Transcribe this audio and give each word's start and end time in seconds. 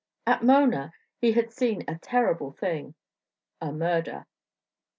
At 0.25 0.41
Mona 0.43 0.93
he 1.19 1.33
had 1.33 1.51
seen 1.53 1.83
a 1.87 1.95
terrible 1.99 2.53
thing 2.53 2.95
a 3.61 3.71
murder. 3.71 4.25